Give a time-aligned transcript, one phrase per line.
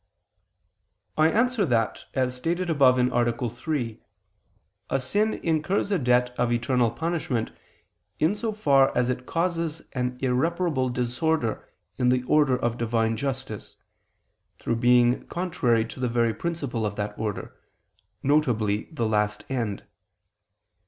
[1.15, 3.49] I answer that, As stated above (A.
[3.51, 4.01] 3),
[4.89, 7.51] a sin incurs a debt of eternal punishment,
[8.19, 11.69] in so far as it causes an irreparable disorder
[11.99, 13.77] in the order of Divine justice,
[14.57, 17.55] through being contrary to the very principle of that order,
[18.23, 18.85] viz.
[18.91, 19.83] the last end.